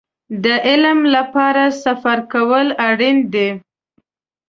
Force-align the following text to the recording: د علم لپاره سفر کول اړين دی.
د 0.43 0.45
علم 0.67 0.99
لپاره 1.15 1.63
سفر 1.83 2.17
کول 2.33 2.67
اړين 2.89 3.17
دی. 3.33 3.49